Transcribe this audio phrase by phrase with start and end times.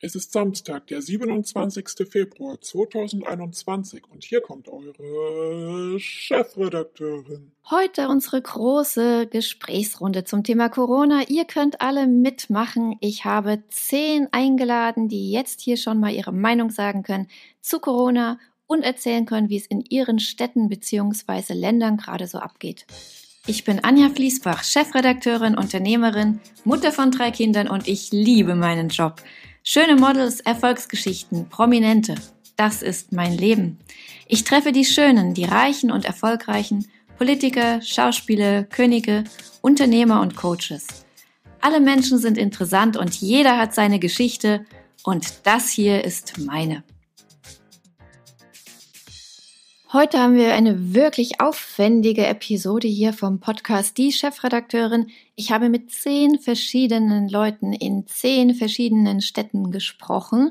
[0.00, 2.08] Es ist Samstag, der 27.
[2.08, 7.50] Februar 2021 und hier kommt eure Chefredakteurin.
[7.68, 11.22] Heute unsere große Gesprächsrunde zum Thema Corona.
[11.26, 12.94] Ihr könnt alle mitmachen.
[13.00, 17.26] Ich habe zehn eingeladen, die jetzt hier schon mal ihre Meinung sagen können
[17.60, 18.38] zu Corona
[18.68, 21.54] und erzählen können, wie es in ihren Städten bzw.
[21.54, 22.86] Ländern gerade so abgeht.
[23.48, 29.22] Ich bin Anja Fließbach, Chefredakteurin, Unternehmerin, Mutter von drei Kindern und ich liebe meinen Job.
[29.70, 32.14] Schöne Models, Erfolgsgeschichten, Prominente.
[32.56, 33.78] Das ist mein Leben.
[34.26, 36.86] Ich treffe die Schönen, die Reichen und Erfolgreichen,
[37.18, 39.24] Politiker, Schauspieler, Könige,
[39.60, 41.04] Unternehmer und Coaches.
[41.60, 44.64] Alle Menschen sind interessant und jeder hat seine Geschichte
[45.04, 46.82] und das hier ist meine.
[49.90, 55.06] Heute haben wir eine wirklich aufwendige Episode hier vom Podcast Die Chefredakteurin.
[55.34, 60.50] Ich habe mit zehn verschiedenen Leuten in zehn verschiedenen Städten gesprochen.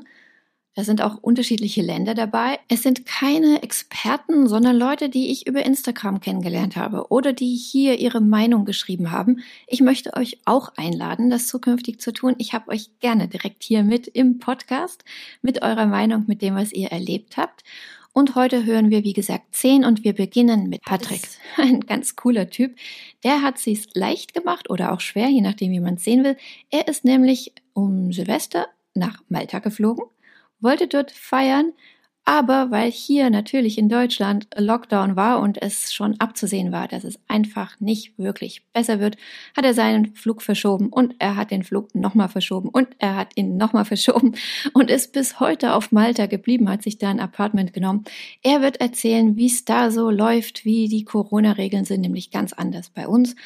[0.74, 2.58] Da sind auch unterschiedliche Länder dabei.
[2.66, 8.00] Es sind keine Experten, sondern Leute, die ich über Instagram kennengelernt habe oder die hier
[8.00, 9.44] ihre Meinung geschrieben haben.
[9.68, 12.34] Ich möchte euch auch einladen, das zukünftig zu tun.
[12.38, 15.04] Ich habe euch gerne direkt hier mit im Podcast,
[15.42, 17.62] mit eurer Meinung, mit dem, was ihr erlebt habt.
[18.18, 21.20] Und heute hören wir, wie gesagt, 10 und wir beginnen mit Patrick.
[21.56, 22.74] Ein ganz cooler Typ.
[23.22, 26.36] Der hat es leicht gemacht oder auch schwer, je nachdem, wie man es sehen will.
[26.68, 30.04] Er ist nämlich um Silvester nach Malta geflogen,
[30.58, 31.74] wollte dort feiern,
[32.28, 37.18] aber weil hier natürlich in Deutschland Lockdown war und es schon abzusehen war, dass es
[37.26, 39.16] einfach nicht wirklich besser wird,
[39.56, 43.34] hat er seinen Flug verschoben und er hat den Flug nochmal verschoben und er hat
[43.36, 44.34] ihn nochmal verschoben
[44.74, 48.04] und ist bis heute auf Malta geblieben, hat sich da ein Apartment genommen.
[48.42, 52.90] Er wird erzählen, wie es da so läuft, wie die Corona-Regeln sind, nämlich ganz anders
[52.90, 53.36] bei uns.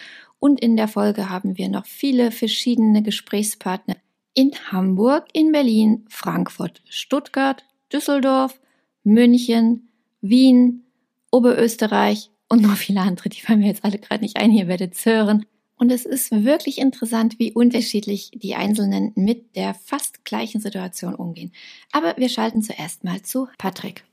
[0.40, 3.94] Und in der Folge haben wir noch viele verschiedene Gesprächspartner
[4.34, 8.58] in Hamburg, in Berlin, Frankfurt, Stuttgart, Düsseldorf,
[9.04, 9.88] München,
[10.20, 10.84] Wien,
[11.30, 14.94] Oberösterreich und noch viele andere, die fallen mir jetzt alle gerade nicht ein, hier werdet
[14.94, 15.46] es hören.
[15.76, 21.50] Und es ist wirklich interessant, wie unterschiedlich die Einzelnen mit der fast gleichen Situation umgehen.
[21.90, 24.04] Aber wir schalten zuerst mal zu Patrick.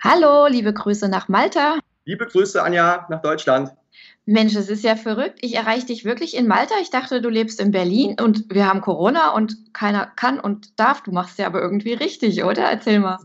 [0.00, 1.80] Hallo, liebe Grüße nach Malta.
[2.08, 3.72] Liebe Grüße, Anja, nach Deutschland.
[4.26, 5.40] Mensch, es ist ja verrückt.
[5.40, 6.76] Ich erreiche dich wirklich in Malta.
[6.80, 11.02] Ich dachte, du lebst in Berlin und wir haben Corona und keiner kann und darf.
[11.02, 12.62] Du machst ja aber irgendwie richtig, oder?
[12.62, 13.18] Erzähl mal.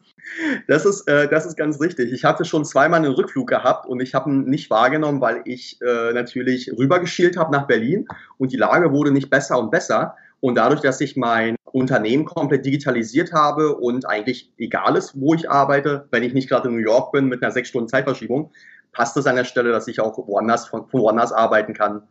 [0.68, 2.12] Das ist, äh, das ist ganz richtig.
[2.12, 5.80] Ich hatte schon zweimal einen Rückflug gehabt und ich habe ihn nicht wahrgenommen, weil ich
[5.81, 8.08] äh, natürlich rübergeschielt habe nach Berlin
[8.40, 10.16] und die Lage wurde nicht besser und besser.
[10.40, 15.50] Und dadurch, dass ich mein Unternehmen komplett digitalisiert habe und eigentlich egal ist, wo ich
[15.50, 18.52] arbeite, wenn ich nicht gerade in New York bin mit einer sechs Stunden Zeitverschiebung,
[18.92, 22.04] passt es an der Stelle, dass ich auch woanders von, von woanders arbeiten kann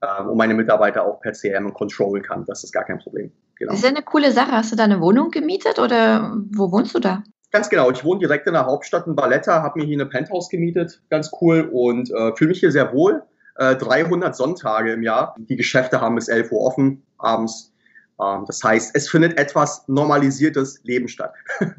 [0.00, 2.44] äh, und meine Mitarbeiter auch per CM controllen kann.
[2.46, 3.32] Das ist gar kein Problem.
[3.56, 3.72] Genau.
[3.72, 4.52] Das ist ja eine coole Sache.
[4.52, 7.22] Hast du da eine Wohnung gemietet oder wo wohnst du da?
[7.50, 7.90] Ganz genau.
[7.90, 11.30] Ich wohne direkt in der Hauptstadt in Valletta, habe mir hier eine Penthouse gemietet, ganz
[11.40, 13.22] cool und äh, fühle mich hier sehr wohl.
[13.56, 15.34] Äh, 300 Sonntage im Jahr.
[15.38, 17.72] Die Geschäfte haben bis 11 Uhr offen abends.
[18.20, 21.34] Ähm, das heißt, es findet etwas normalisiertes Leben statt.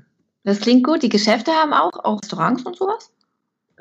[0.45, 1.03] Das klingt gut.
[1.03, 3.11] Die Geschäfte haben auch, auch Restaurants und sowas?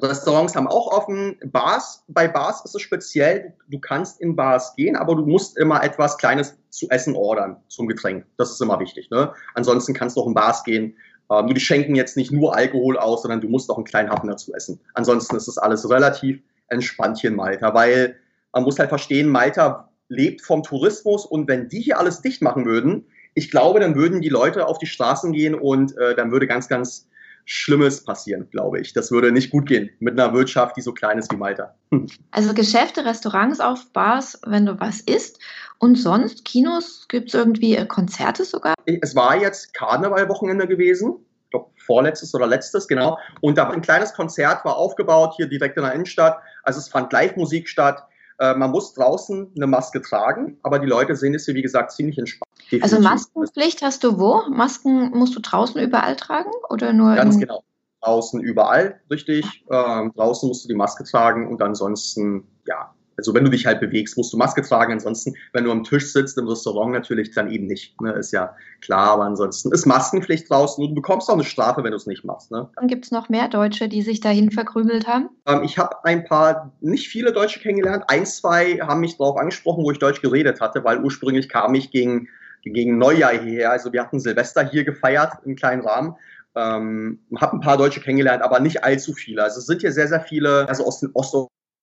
[0.00, 1.38] Restaurants haben auch offen.
[1.46, 5.82] Bars, bei Bars ist es speziell, du kannst in Bars gehen, aber du musst immer
[5.82, 8.26] etwas Kleines zu essen ordern zum Getränk.
[8.36, 9.10] Das ist immer wichtig.
[9.10, 9.32] Ne?
[9.54, 10.96] Ansonsten kannst du auch in Bars gehen.
[11.30, 14.10] Ähm, nur die schenken jetzt nicht nur Alkohol aus, sondern du musst auch einen kleinen
[14.10, 14.80] Happen dazu essen.
[14.94, 18.16] Ansonsten ist das alles relativ entspannt hier in Malta, weil
[18.52, 22.64] man muss halt verstehen, Malta lebt vom Tourismus und wenn die hier alles dicht machen
[22.64, 26.46] würden, ich glaube, dann würden die Leute auf die Straßen gehen und äh, dann würde
[26.46, 27.08] ganz, ganz
[27.50, 28.92] Schlimmes passieren, glaube ich.
[28.92, 31.74] Das würde nicht gut gehen mit einer Wirtschaft, die so klein ist wie Malta.
[32.30, 35.40] Also Geschäfte, Restaurants auf Bars, wenn du was isst.
[35.78, 38.74] Und sonst Kinos, gibt es irgendwie äh, Konzerte sogar?
[38.84, 41.14] Es war jetzt Karnevalwochenende gewesen.
[41.44, 43.16] Ich glaube, vorletztes oder letztes, genau.
[43.40, 46.40] Und da ein kleines Konzert war aufgebaut, hier direkt in der Innenstadt.
[46.64, 48.07] Also es fand Live-Musik statt.
[48.38, 51.92] Äh, man muss draußen eine Maske tragen, aber die Leute sehen es hier, wie gesagt,
[51.92, 52.50] ziemlich entspannt.
[52.70, 52.82] Definitiv.
[52.82, 54.42] Also Maskenpflicht hast du wo?
[54.48, 57.14] Masken musst du draußen überall tragen oder nur?
[57.14, 57.62] Ganz genau.
[58.00, 59.64] Draußen überall, richtig.
[59.70, 63.80] Ähm, draußen musst du die Maske tragen und ansonsten, ja, also wenn du dich halt
[63.80, 64.92] bewegst, musst du Maske tragen.
[64.92, 68.00] Ansonsten, wenn du am Tisch sitzt im Restaurant natürlich, dann eben nicht.
[68.00, 68.12] Ne?
[68.12, 71.90] Ist ja klar, aber ansonsten ist Maskenpflicht draußen und du bekommst auch eine Strafe, wenn
[71.90, 72.52] du es nicht machst.
[72.52, 72.70] Ne?
[72.80, 75.30] Und gibt es noch mehr Deutsche, die sich dahin verkrümelt haben?
[75.46, 78.04] Ähm, ich habe ein paar, nicht viele Deutsche kennengelernt.
[78.06, 81.90] Ein, zwei haben mich darauf angesprochen, wo ich Deutsch geredet hatte, weil ursprünglich kam ich
[81.90, 82.28] gegen,
[82.62, 83.72] gegen Neujahr hierher.
[83.72, 86.14] Also wir hatten Silvester hier gefeiert im kleinen Rahmen.
[86.54, 89.42] Ähm, habe ein paar Deutsche kennengelernt, aber nicht allzu viele.
[89.42, 91.10] Also es sind hier sehr, sehr viele, also aus den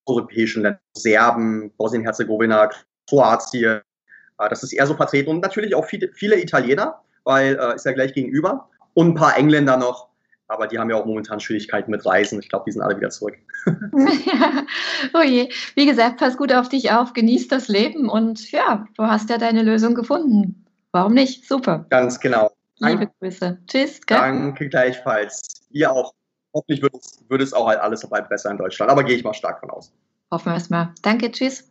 [0.06, 2.70] Osteuropäischen Ländern, Serben, Bosnien-Herzegowina,
[3.10, 3.82] Kroatien,
[4.38, 7.86] Äh, das ist eher so vertreten und natürlich auch viele, viele Italiener, weil äh, ist
[7.86, 10.10] ja gleich gegenüber und ein paar Engländer noch.
[10.48, 12.40] Aber die haben ja auch momentan Schwierigkeiten mit Reisen.
[12.40, 13.36] Ich glaube, die sind alle wieder zurück.
[13.66, 14.64] ja.
[15.14, 15.50] Oh je.
[15.74, 19.38] Wie gesagt, pass gut auf dich auf, genieß das Leben und ja, du hast ja
[19.38, 20.66] deine Lösung gefunden.
[20.92, 21.48] Warum nicht?
[21.48, 21.86] Super.
[21.90, 22.52] Ganz genau.
[22.80, 23.58] Liebe Grüße.
[23.68, 24.02] Tschüss.
[24.06, 24.18] Gell?
[24.18, 25.66] Danke gleichfalls.
[25.72, 26.14] Ihr auch.
[26.56, 28.90] Hoffentlich wird es, wird es auch halt alles bald besser in Deutschland.
[28.90, 29.92] Aber gehe ich mal stark von aus.
[30.32, 30.94] Hoffen wir es mal.
[31.02, 31.30] Danke.
[31.30, 31.70] Tschüss.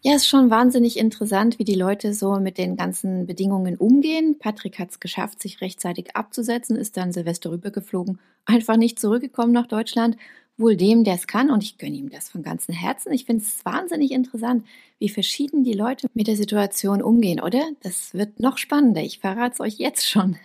[0.00, 4.38] Ja, ist schon wahnsinnig interessant, wie die Leute so mit den ganzen Bedingungen umgehen.
[4.38, 9.66] Patrick hat es geschafft, sich rechtzeitig abzusetzen, ist dann Silvester rübergeflogen, einfach nicht zurückgekommen nach
[9.66, 10.16] Deutschland.
[10.58, 13.12] Wohl dem, der es kann, und ich gönne ihm das von ganzem Herzen.
[13.12, 14.66] Ich finde es wahnsinnig interessant,
[14.98, 17.62] wie verschieden die Leute mit der Situation umgehen, oder?
[17.82, 19.02] Das wird noch spannender.
[19.02, 20.36] Ich verrate es euch jetzt schon.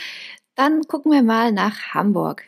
[0.54, 2.46] Dann gucken wir mal nach Hamburg.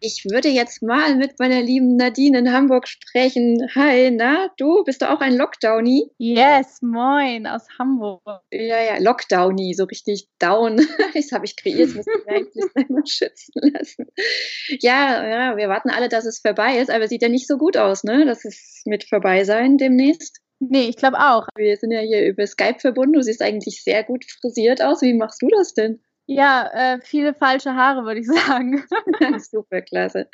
[0.00, 3.68] Ich würde jetzt mal mit meiner lieben Nadine in Hamburg sprechen.
[3.74, 6.08] Hi, na, du, bist du auch ein Lockdownie?
[6.18, 8.22] Yes, moin, aus Hamburg.
[8.52, 10.76] Ja, ja, Lockdownie, so richtig down.
[11.14, 14.06] Das habe ich kreiert, muss ich eigentlich einmal schützen lassen.
[14.80, 17.76] Ja, ja, wir warten alle, dass es vorbei ist, aber sieht ja nicht so gut
[17.76, 18.24] aus, ne?
[18.24, 20.40] Das ist mit vorbei sein demnächst.
[20.60, 21.46] Nee, ich glaube auch.
[21.56, 23.14] Wir sind ja hier über Skype verbunden.
[23.14, 25.02] Du siehst eigentlich sehr gut frisiert aus.
[25.02, 26.00] Wie machst du das denn?
[26.30, 28.84] Ja, äh, viele falsche Haare, würde ich sagen.
[29.50, 30.28] Super, klasse.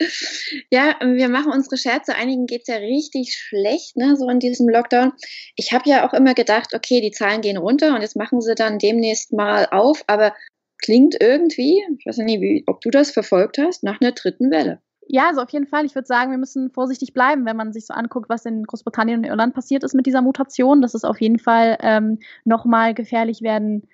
[0.68, 2.16] Ja, wir machen unsere Scherze.
[2.16, 5.12] Einigen geht's ja richtig schlecht, ne, so in diesem Lockdown.
[5.54, 8.56] Ich habe ja auch immer gedacht, okay, die Zahlen gehen runter und jetzt machen sie
[8.56, 10.34] dann demnächst mal auf, aber
[10.82, 14.80] klingt irgendwie, ich weiß nicht, wie, ob du das verfolgt hast, nach einer dritten Welle.
[15.06, 15.84] Ja, also auf jeden Fall.
[15.84, 19.18] Ich würde sagen, wir müssen vorsichtig bleiben, wenn man sich so anguckt, was in Großbritannien
[19.18, 20.82] und Irland passiert ist mit dieser Mutation.
[20.82, 23.86] Das ist auf jeden Fall ähm, nochmal gefährlich werden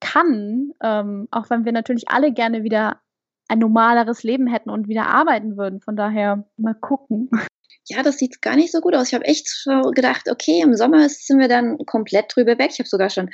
[0.00, 3.00] kann, ähm, auch wenn wir natürlich alle gerne wieder
[3.48, 5.80] ein normaleres Leben hätten und wieder arbeiten würden.
[5.80, 7.30] Von daher mal gucken.
[7.86, 9.08] Ja, das sieht gar nicht so gut aus.
[9.08, 12.70] Ich habe echt gedacht, okay, im Sommer sind wir dann komplett drüber weg.
[12.72, 13.30] Ich habe sogar schon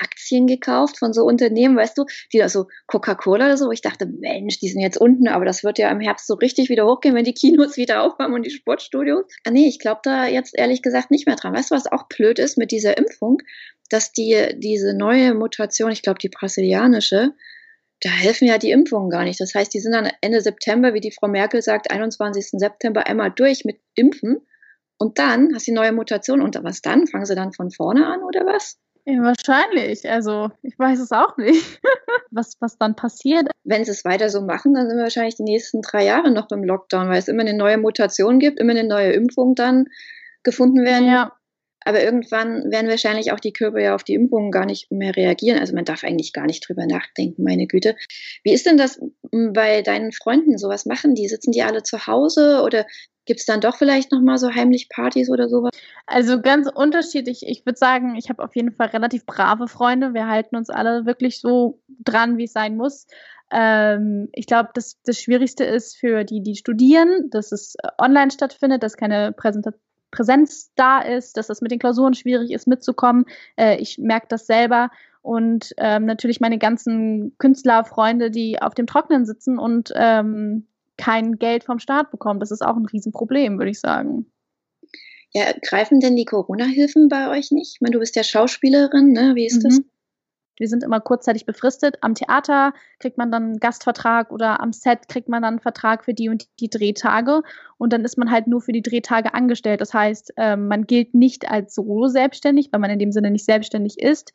[0.00, 3.70] Aktien gekauft von so Unternehmen, weißt du, die da so Coca-Cola oder so.
[3.70, 6.68] Ich dachte, Mensch, die sind jetzt unten, aber das wird ja im Herbst so richtig
[6.68, 9.24] wieder hochgehen, wenn die Kinos wieder aufhaben und die Sportstudios.
[9.44, 11.54] Ah, nee, ich glaube da jetzt ehrlich gesagt nicht mehr dran.
[11.54, 13.38] Weißt du, was auch blöd ist mit dieser Impfung?
[13.90, 17.34] Dass die, diese neue Mutation, ich glaube die brasilianische,
[18.02, 19.40] da helfen ja die Impfungen gar nicht.
[19.40, 22.48] Das heißt, die sind dann Ende September, wie die Frau Merkel sagt, 21.
[22.52, 24.46] September einmal durch mit Impfen.
[24.96, 26.40] Und dann hast du die neue Mutation.
[26.40, 27.06] Und was dann?
[27.06, 28.78] Fangen sie dann von vorne an oder was?
[29.04, 30.08] Ja, wahrscheinlich.
[30.08, 31.80] Also, ich weiß es auch nicht,
[32.30, 33.48] was, was dann passiert.
[33.64, 36.50] Wenn sie es weiter so machen, dann sind wir wahrscheinlich die nächsten drei Jahre noch
[36.50, 39.86] im Lockdown, weil es immer eine neue Mutation gibt, immer eine neue Impfung dann
[40.42, 41.06] gefunden werden.
[41.06, 41.32] Ja.
[41.84, 45.58] Aber irgendwann werden wahrscheinlich auch die Körper ja auf die Impfungen gar nicht mehr reagieren.
[45.58, 47.96] Also man darf eigentlich gar nicht drüber nachdenken, meine Güte.
[48.44, 49.00] Wie ist denn das
[49.30, 50.58] bei deinen Freunden?
[50.58, 51.28] So was machen die?
[51.28, 52.86] Sitzen die alle zu Hause oder
[53.24, 55.70] gibt es dann doch vielleicht nochmal so heimlich Partys oder sowas?
[56.06, 57.46] Also ganz unterschiedlich.
[57.46, 60.14] Ich würde sagen, ich habe auf jeden Fall relativ brave Freunde.
[60.14, 63.06] Wir halten uns alle wirklich so dran, wie es sein muss.
[63.52, 68.82] Ähm, ich glaube, das, das Schwierigste ist für die, die studieren, dass es online stattfindet,
[68.82, 73.24] dass keine Präsentation Präsenz da ist, dass das mit den Klausuren schwierig ist, mitzukommen.
[73.56, 74.90] Äh, ich merke das selber.
[75.22, 80.66] Und ähm, natürlich meine ganzen Künstlerfreunde, die auf dem Trocknen sitzen und ähm,
[80.96, 82.40] kein Geld vom Staat bekommen.
[82.40, 84.26] Das ist auch ein Riesenproblem, würde ich sagen.
[85.32, 87.74] Ja, greifen denn die Corona-Hilfen bei euch nicht?
[87.74, 89.32] Ich meine, du bist ja Schauspielerin, ne?
[89.34, 89.68] Wie ist mhm.
[89.68, 89.80] das?
[90.60, 91.96] Wir sind immer kurzzeitig befristet.
[92.02, 96.04] Am Theater kriegt man dann einen Gastvertrag oder am Set kriegt man dann einen Vertrag
[96.04, 97.42] für die und die Drehtage.
[97.78, 99.80] Und dann ist man halt nur für die Drehtage angestellt.
[99.80, 103.46] Das heißt, ähm, man gilt nicht als solo selbstständig, weil man in dem Sinne nicht
[103.46, 104.34] selbstständig ist,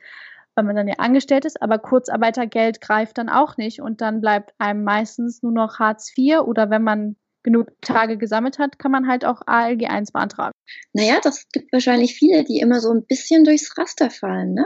[0.55, 1.61] weil man dann ja angestellt ist.
[1.61, 3.79] Aber Kurzarbeitergeld greift dann auch nicht.
[3.79, 8.57] Und dann bleibt einem meistens nur noch Hartz IV oder wenn man genug Tage gesammelt
[8.57, 10.53] hat, kann man halt auch ALG 1 beantragen.
[10.93, 14.65] Naja, das gibt wahrscheinlich viele, die immer so ein bisschen durchs Raster fallen, ne?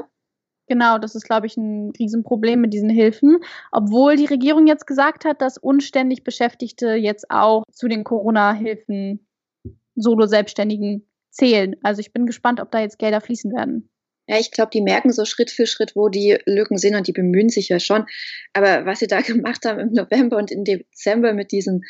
[0.70, 3.40] Genau, das ist, glaube ich, ein Riesenproblem mit diesen Hilfen.
[3.72, 9.28] Obwohl die Regierung jetzt gesagt hat, dass unständig Beschäftigte jetzt auch zu den Corona-Hilfen
[9.96, 11.76] Solo-Selbstständigen zählen.
[11.82, 13.90] Also ich bin gespannt, ob da jetzt Gelder fließen werden.
[14.28, 17.14] Ja, ich glaube, die merken so Schritt für Schritt, wo die Lücken sind und die
[17.14, 18.06] bemühen sich ja schon.
[18.54, 21.84] Aber was sie da gemacht haben im November und im Dezember mit diesen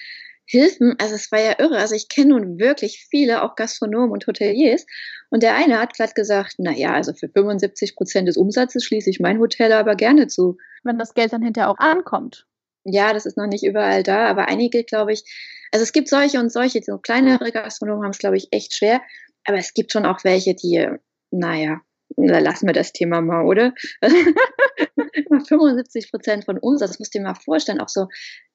[0.52, 1.78] Hilfen, also es war ja irre.
[1.78, 4.88] Also ich kenne nun wirklich viele, auch Gastronomen und Hoteliers.
[5.30, 9.12] Und der eine hat glatt gesagt, na ja, also für 75 Prozent des Umsatzes schließe
[9.12, 10.58] ich mein Hotel aber gerne zu.
[10.84, 12.48] Wenn das Geld dann hinterher auch ankommt.
[12.84, 15.24] Ja, das ist noch nicht überall da, aber einige, glaube ich,
[15.72, 19.02] also es gibt solche und solche, so kleinere Gastronomen haben es, glaube ich, echt schwer.
[19.46, 20.88] Aber es gibt schon auch welche, die,
[21.30, 21.82] naja,
[22.18, 23.74] lassen wir das Thema mal, oder?
[25.14, 26.92] immer 75 Prozent von Umsatz.
[26.92, 27.82] Das musst du dir mal vorstellen.
[27.82, 28.08] Auch so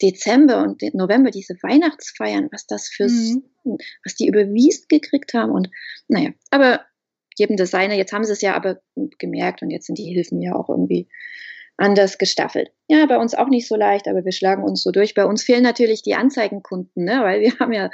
[0.02, 3.44] Dezember und November, diese Weihnachtsfeiern, was das für, mhm.
[4.04, 5.52] was die überwiesen gekriegt haben.
[5.52, 5.70] Und
[6.08, 6.80] naja, aber
[7.36, 7.96] jedem das seine.
[7.96, 8.80] Jetzt haben sie es ja aber
[9.18, 11.08] gemerkt und jetzt sind die Hilfen ja auch irgendwie
[11.76, 12.70] anders gestaffelt.
[12.88, 15.14] Ja, bei uns auch nicht so leicht, aber wir schlagen uns so durch.
[15.14, 17.20] Bei uns fehlen natürlich die Anzeigenkunden, ne?
[17.22, 17.90] weil wir haben ja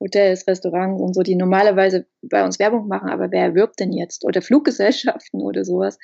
[0.00, 4.24] Hotels, Restaurants und so, die normalerweise bei uns Werbung machen, aber wer wirbt denn jetzt?
[4.24, 5.98] Oder Fluggesellschaften oder sowas.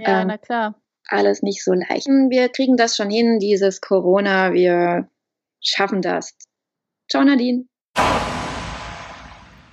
[0.00, 0.80] Ja, ähm, na klar.
[1.08, 2.06] Alles nicht so leicht.
[2.06, 5.08] Wir kriegen das schon hin, dieses Corona, wir
[5.60, 6.36] schaffen das.
[7.10, 7.66] Ciao, Nadine.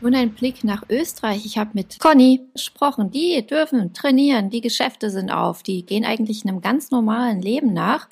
[0.02, 1.46] Nun ein Blick nach Österreich.
[1.46, 3.12] Ich habe mit Conny gesprochen.
[3.12, 8.10] Die dürfen trainieren, die Geschäfte sind auf, die gehen eigentlich einem ganz normalen Leben nach.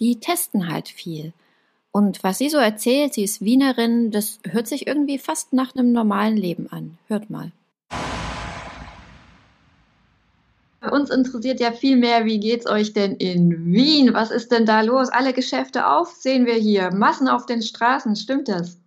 [0.00, 1.32] Die testen halt viel.
[1.92, 5.92] Und was sie so erzählt, sie ist Wienerin, das hört sich irgendwie fast nach einem
[5.92, 6.98] normalen Leben an.
[7.06, 7.52] Hört mal.
[10.80, 14.14] Bei uns interessiert ja viel mehr, wie geht's euch denn in Wien?
[14.14, 15.08] Was ist denn da los?
[15.08, 16.92] Alle Geschäfte auf, sehen wir hier.
[16.92, 18.78] Massen auf den Straßen, stimmt das?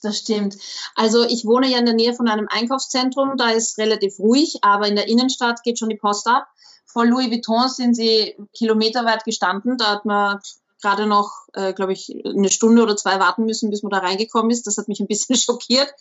[0.00, 0.56] Das stimmt.
[0.94, 4.86] Also ich wohne ja in der Nähe von einem Einkaufszentrum, da ist relativ ruhig, aber
[4.86, 6.46] in der Innenstadt geht schon die Post ab.
[6.86, 9.76] Vor Louis Vuitton sind sie kilometerweit gestanden.
[9.76, 10.38] Da hat man
[10.80, 14.50] gerade noch, äh, glaube ich, eine Stunde oder zwei warten müssen, bis man da reingekommen
[14.50, 14.66] ist.
[14.66, 15.92] Das hat mich ein bisschen schockiert.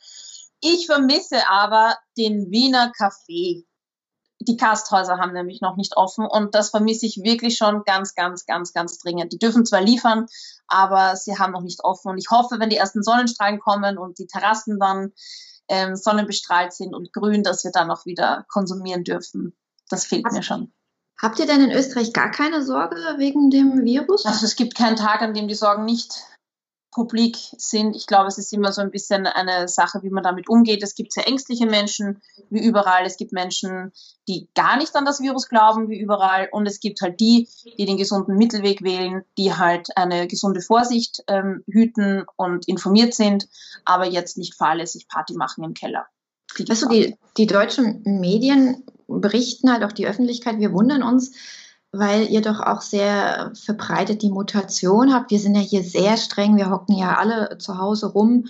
[0.61, 3.65] Ich vermisse aber den Wiener Café
[4.39, 8.45] die Kasthäuser haben nämlich noch nicht offen und das vermisse ich wirklich schon ganz, ganz,
[8.45, 9.33] ganz, ganz dringend.
[9.33, 10.27] Die dürfen zwar liefern,
[10.67, 14.19] aber sie haben noch nicht offen und ich hoffe, wenn die ersten Sonnenstrahlen kommen und
[14.19, 15.11] die Terrassen dann
[15.69, 19.55] ähm, sonnenbestrahlt sind und grün, dass wir dann auch wieder konsumieren dürfen.
[19.89, 20.71] Das fehlt mir schon.
[21.19, 24.25] Habt ihr denn in Österreich gar keine Sorge wegen dem Virus?
[24.25, 26.23] Also es gibt keinen Tag, an dem die Sorgen nicht
[26.91, 27.95] publik sind.
[27.95, 30.81] Ich glaube, es ist immer so ein bisschen eine Sache, wie man damit umgeht.
[30.83, 33.05] Es gibt sehr ängstliche Menschen, wie überall.
[33.05, 33.91] Es gibt Menschen,
[34.27, 36.49] die gar nicht an das Virus glauben, wie überall.
[36.51, 41.23] Und es gibt halt die, die den gesunden Mittelweg wählen, die halt eine gesunde Vorsicht
[41.27, 43.47] ähm, hüten und informiert sind,
[43.85, 46.07] aber jetzt nicht fahrlässig Party machen im Keller.
[46.57, 51.33] Weißt du, die, die deutschen Medien berichten halt auch die Öffentlichkeit, wir wundern uns,
[51.91, 55.31] weil ihr doch auch sehr verbreitet die Mutation habt.
[55.31, 58.45] Wir sind ja hier sehr streng, wir hocken ja alle zu Hause rum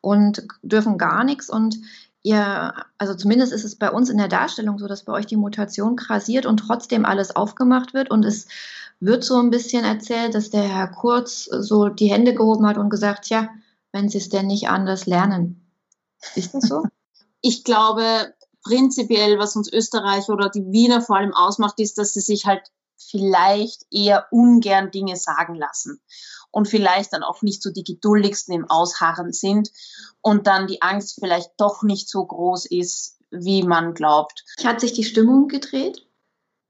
[0.00, 1.78] und dürfen gar nichts und
[2.22, 5.36] ihr, also zumindest ist es bei uns in der Darstellung so, dass bei euch die
[5.36, 8.46] Mutation krasiert und trotzdem alles aufgemacht wird und es
[9.00, 12.90] wird so ein bisschen erzählt, dass der Herr Kurz so die Hände gehoben hat und
[12.90, 13.48] gesagt, ja,
[13.92, 15.66] wenn Sie es denn nicht anders lernen.
[16.34, 16.84] Ist das so?
[17.42, 22.20] Ich glaube, prinzipiell, was uns Österreich oder die Wiener vor allem ausmacht, ist, dass sie
[22.20, 22.70] sich halt
[23.08, 26.00] vielleicht eher ungern Dinge sagen lassen
[26.50, 29.70] und vielleicht dann auch nicht so die geduldigsten im Ausharren sind
[30.20, 34.44] und dann die Angst vielleicht doch nicht so groß ist, wie man glaubt.
[34.64, 36.06] Hat sich die Stimmung gedreht?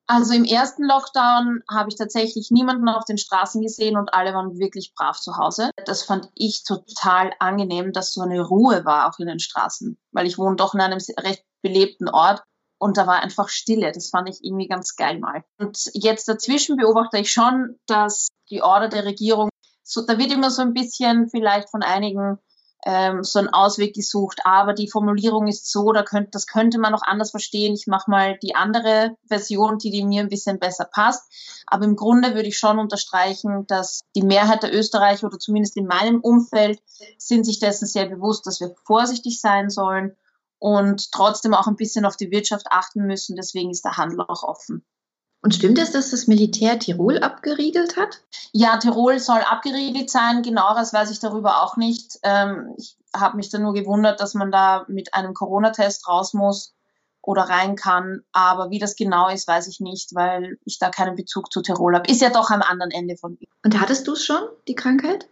[0.07, 4.59] Also im ersten Lockdown habe ich tatsächlich niemanden auf den Straßen gesehen und alle waren
[4.59, 5.71] wirklich brav zu Hause.
[5.87, 10.27] Das fand ich total angenehm, dass so eine Ruhe war auch in den Straßen, weil
[10.27, 12.43] ich wohne doch in einem recht belebten Ort
[12.81, 13.93] und da war einfach Stille.
[13.93, 15.45] Das fand ich irgendwie ganz geil mal.
[15.59, 19.51] Und jetzt dazwischen beobachte ich schon, dass die Order der Regierung,
[19.83, 22.39] so, da wird immer so ein bisschen vielleicht von einigen
[22.87, 26.93] ähm, so ein Ausweg gesucht, aber die Formulierung ist so, da könnt, das könnte man
[26.93, 27.75] noch anders verstehen.
[27.75, 31.31] Ich mache mal die andere Version, die, die mir ein bisschen besser passt.
[31.67, 35.87] Aber im Grunde würde ich schon unterstreichen, dass die Mehrheit der Österreicher oder zumindest in
[35.87, 36.81] meinem Umfeld
[37.19, 40.17] sind sich dessen sehr bewusst, dass wir vorsichtig sein sollen
[40.61, 43.35] und trotzdem auch ein bisschen auf die Wirtschaft achten müssen.
[43.35, 44.85] Deswegen ist der Handel auch offen.
[45.43, 48.21] Und stimmt es, dass das Militär Tirol abgeriegelt hat?
[48.53, 50.43] Ja, Tirol soll abgeriegelt sein.
[50.43, 52.19] Genaueres weiß ich darüber auch nicht.
[52.23, 56.75] Ähm, ich habe mich da nur gewundert, dass man da mit einem Corona-Test raus muss
[57.23, 58.21] oder rein kann.
[58.33, 61.95] Aber wie das genau ist, weiß ich nicht, weil ich da keinen Bezug zu Tirol
[61.95, 62.11] habe.
[62.11, 63.49] Ist ja doch am anderen Ende von Wien.
[63.65, 65.27] Und hattest du es schon, die Krankheit?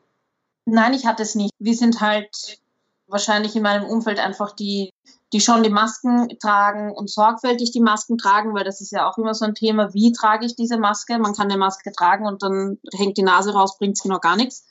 [0.65, 1.53] Nein, ich hatte es nicht.
[1.59, 2.61] Wir sind halt
[3.09, 4.91] wahrscheinlich in meinem Umfeld einfach die
[5.33, 9.19] die schon die Masken tragen und sorgfältig die Masken tragen, weil das ist ja auch
[9.19, 11.19] immer so ein Thema, wie trage ich diese Maske?
[11.19, 14.37] Man kann eine Maske tragen und dann hängt die Nase raus, bringt es genau gar
[14.37, 14.67] nichts.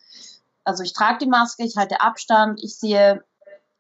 [0.64, 3.24] Also ich trage die Maske, ich halte Abstand, ich sehe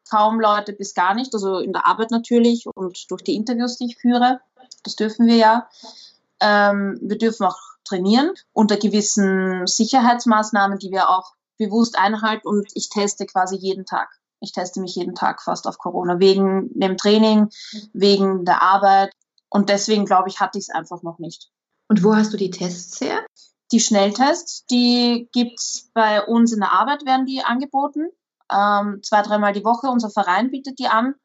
[0.09, 3.87] kaum Leute bis gar nicht, also in der Arbeit natürlich und durch die Interviews, die
[3.87, 4.39] ich führe.
[4.83, 5.67] Das dürfen wir ja.
[6.39, 12.89] Ähm, wir dürfen auch trainieren unter gewissen Sicherheitsmaßnahmen, die wir auch bewusst einhalten und ich
[12.89, 14.09] teste quasi jeden Tag.
[14.39, 17.49] Ich teste mich jeden Tag fast auf Corona, wegen dem Training,
[17.93, 19.11] wegen der Arbeit.
[19.49, 21.49] Und deswegen, glaube ich, hatte ich es einfach noch nicht.
[21.87, 23.25] Und wo hast du die Tests her?
[23.71, 28.09] Die Schnelltests, die gibt's bei uns in der Arbeit, werden die angeboten.
[28.51, 29.87] Ähm, zwei, dreimal die Woche.
[29.87, 31.15] Unser Verein bietet die an.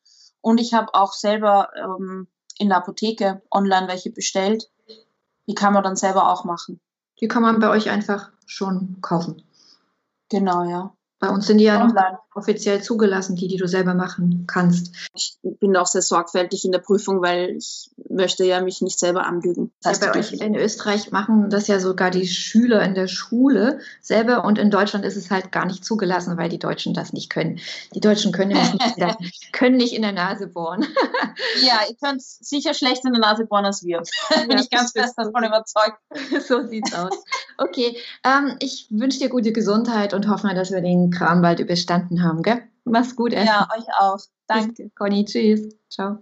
[0.40, 2.28] Und ich habe auch selber ähm,
[2.58, 4.70] in der Apotheke online welche bestellt.
[5.46, 6.80] Die kann man dann selber auch machen.
[7.20, 9.42] Die kann man bei euch einfach schon kaufen.
[10.28, 10.94] Genau, ja.
[11.22, 11.94] Bei uns sind die ja noch
[12.34, 14.92] offiziell zugelassen, die, die du selber machen kannst.
[15.14, 19.24] Ich bin auch sehr sorgfältig in der Prüfung, weil ich möchte ja mich nicht selber
[19.24, 19.70] anlügen.
[19.84, 22.96] Das Ja, heißt, bei ich- euch in Österreich machen das ja sogar die Schüler in
[22.96, 26.92] der Schule selber und in Deutschland ist es halt gar nicht zugelassen, weil die Deutschen
[26.92, 27.60] das nicht können.
[27.94, 29.16] Die Deutschen können nämlich nicht, in der,
[29.52, 30.84] können nicht in der Nase bohren.
[31.62, 34.02] ja, ihr könnt sicher schlechter in der Nase bohren als wir.
[34.48, 35.98] bin ich ganz fest davon überzeugt.
[36.48, 37.12] so sieht's aus.
[37.58, 42.22] Okay, ähm, ich wünsche dir gute Gesundheit und hoffe, dass wir den Kram bald überstanden
[42.22, 42.62] haben, gell?
[42.84, 43.46] Mach's gut, Essen.
[43.46, 44.18] Ja, euch auch.
[44.46, 44.90] Danke.
[44.96, 45.76] Conny, tschüss.
[45.88, 46.18] Ciao.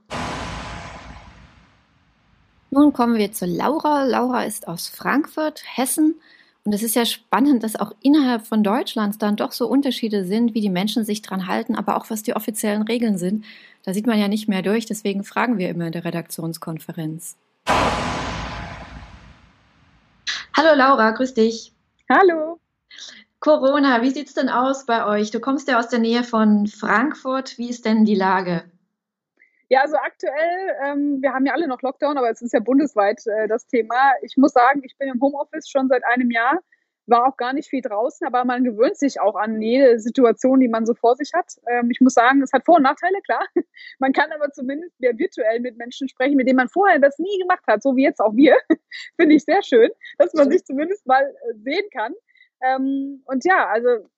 [2.70, 4.04] Nun kommen wir zu Laura.
[4.04, 6.20] Laura ist aus Frankfurt, Hessen.
[6.64, 10.54] Und es ist ja spannend, dass auch innerhalb von Deutschlands dann doch so Unterschiede sind,
[10.54, 13.44] wie die Menschen sich dran halten, aber auch was die offiziellen Regeln sind.
[13.82, 17.36] Da sieht man ja nicht mehr durch, deswegen fragen wir immer in der Redaktionskonferenz.
[20.54, 21.72] Hallo Laura, grüß dich.
[22.10, 22.60] Hallo.
[23.40, 25.30] Corona, wie sieht's denn aus bei euch?
[25.30, 27.56] Du kommst ja aus der Nähe von Frankfurt.
[27.56, 28.64] Wie ist denn die Lage?
[29.70, 33.26] Ja, also aktuell, ähm, wir haben ja alle noch Lockdown, aber es ist ja bundesweit
[33.26, 34.12] äh, das Thema.
[34.22, 36.58] Ich muss sagen, ich bin im Homeoffice schon seit einem Jahr,
[37.06, 40.68] war auch gar nicht viel draußen, aber man gewöhnt sich auch an jede Situation, die
[40.68, 41.54] man so vor sich hat.
[41.66, 43.46] Ähm, ich muss sagen, es hat Vor- und Nachteile, klar.
[44.00, 47.38] Man kann aber zumindest mehr virtuell mit Menschen sprechen, mit denen man vorher das nie
[47.38, 48.56] gemacht hat, so wie jetzt auch wir.
[49.16, 52.12] Finde ich sehr schön, dass man sich zumindest mal äh, sehen kann.
[52.62, 54.08] Ähm, und ja, also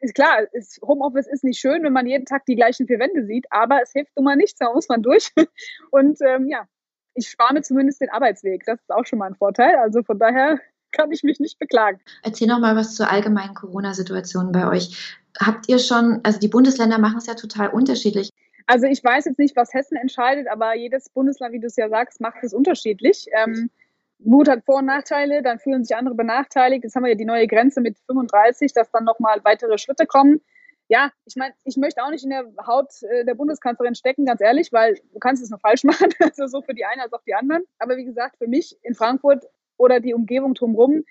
[0.00, 3.24] ist klar, ist, Homeoffice ist nicht schön, wenn man jeden Tag die gleichen vier Wände
[3.24, 5.32] sieht, aber es hilft nun mal nichts, da muss man durch.
[5.90, 6.66] Und ähm, ja,
[7.14, 8.64] ich spare mir zumindest den Arbeitsweg.
[8.66, 9.76] Das ist auch schon mal ein Vorteil.
[9.76, 10.60] Also von daher
[10.92, 12.00] kann ich mich nicht beklagen.
[12.22, 15.16] Erzähl noch mal was zur allgemeinen Corona-Situation bei euch.
[15.38, 18.30] Habt ihr schon, also die Bundesländer machen es ja total unterschiedlich.
[18.66, 21.88] Also ich weiß jetzt nicht, was Hessen entscheidet, aber jedes Bundesland, wie du es ja
[21.88, 23.26] sagst, macht es unterschiedlich.
[23.32, 23.70] Ähm,
[24.18, 26.84] Mut hat Vor- und Nachteile, dann fühlen sich andere benachteiligt.
[26.84, 30.40] Jetzt haben wir ja die neue Grenze mit 35, dass dann nochmal weitere Schritte kommen.
[30.88, 34.40] Ja, ich meine, ich möchte auch nicht in der Haut äh, der Bundeskanzlerin stecken, ganz
[34.40, 37.22] ehrlich, weil du kannst es nur falsch machen, also so für die einen als auch
[37.26, 37.64] die anderen.
[37.78, 39.44] Aber wie gesagt, für mich in Frankfurt
[39.76, 41.04] oder die Umgebung drumherum,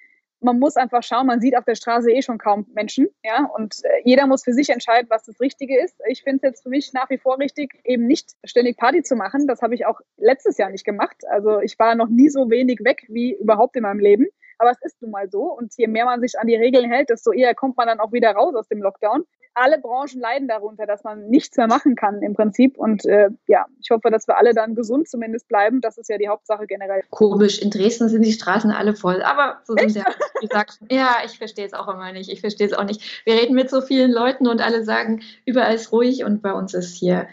[0.45, 3.75] man muss einfach schauen, man sieht auf der Straße eh schon kaum Menschen, ja, und
[3.83, 5.95] äh, jeder muss für sich entscheiden, was das Richtige ist.
[6.07, 9.15] Ich finde es jetzt für mich nach wie vor richtig, eben nicht ständig Party zu
[9.15, 9.47] machen.
[9.47, 11.17] Das habe ich auch letztes Jahr nicht gemacht.
[11.29, 14.27] Also ich war noch nie so wenig weg wie überhaupt in meinem Leben.
[14.57, 15.43] Aber es ist nun mal so.
[15.43, 18.11] Und je mehr man sich an die Regeln hält, desto eher kommt man dann auch
[18.11, 19.25] wieder raus aus dem Lockdown.
[19.57, 22.77] Alle Branchen leiden darunter, dass man nichts mehr machen kann im Prinzip.
[22.77, 25.79] Und äh, ja, ich hoffe, dass wir alle dann gesund zumindest bleiben.
[25.79, 27.03] Das ist ja die Hauptsache generell.
[27.09, 30.05] Komisch, in Dresden sind die Straßen alle voll, aber so sind sie ja
[30.41, 30.79] gesagt.
[30.91, 32.29] Ja, ich verstehe es auch immer nicht.
[32.29, 33.21] Ich verstehe es auch nicht.
[33.25, 36.73] Wir reden mit so vielen Leuten und alle sagen, überall ist ruhig und bei uns
[36.73, 37.27] ist hier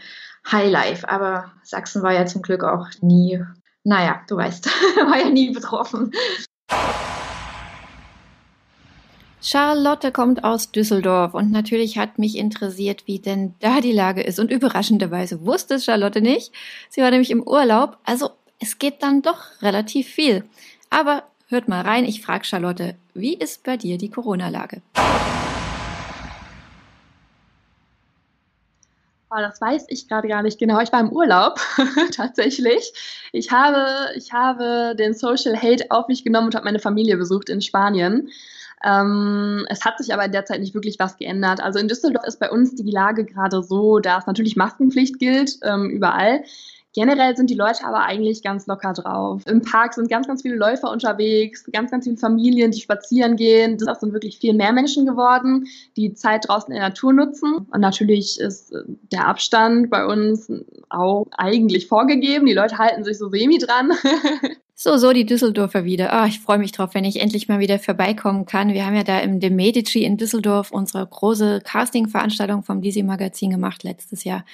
[0.51, 1.09] Highlife.
[1.09, 3.43] Aber Sachsen war ja zum Glück auch nie,
[3.85, 4.67] naja, du weißt,
[5.07, 6.13] war ja nie betroffen.
[9.45, 14.39] Charlotte kommt aus Düsseldorf und natürlich hat mich interessiert, wie denn da die Lage ist.
[14.39, 16.53] Und überraschenderweise wusste es Charlotte nicht.
[16.89, 17.99] Sie war nämlich im Urlaub.
[18.05, 20.45] Also es geht dann doch relativ viel.
[20.91, 24.81] Aber hört mal rein, ich frage Charlotte, wie ist bei dir die Corona-Lage?
[29.35, 30.79] Oh, das weiß ich gerade gar nicht genau.
[30.81, 31.59] Ich war im Urlaub
[32.15, 32.93] tatsächlich.
[33.33, 37.49] Ich habe, ich habe den Social Hate auf mich genommen und habe meine Familie besucht
[37.49, 38.29] in Spanien.
[38.85, 41.61] Ähm, es hat sich aber in der Zeit nicht wirklich was geändert.
[41.61, 45.90] Also in Düsseldorf ist bei uns die Lage gerade so, dass natürlich Maskenpflicht gilt, ähm,
[45.90, 46.42] überall.
[46.95, 49.42] Generell sind die Leute aber eigentlich ganz locker drauf.
[49.47, 53.79] Im Park sind ganz, ganz viele Läufer unterwegs, ganz, ganz viele Familien, die spazieren gehen.
[53.79, 55.66] Das sind wirklich viel mehr Menschen geworden,
[55.97, 57.66] die Zeit draußen in der Natur nutzen.
[57.71, 60.53] Und natürlich ist äh, der Abstand bei uns
[60.90, 62.45] auch eigentlich vorgegeben.
[62.45, 63.92] Die Leute halten sich so semi dran.
[64.75, 66.13] So, so die Düsseldorfer wieder.
[66.13, 68.73] Ah, ich freue mich drauf, wenn ich endlich mal wieder vorbeikommen kann.
[68.73, 73.51] Wir haben ja da im De Medici in Düsseldorf unsere große Casting-Veranstaltung vom DC Magazin
[73.51, 74.45] gemacht letztes Jahr.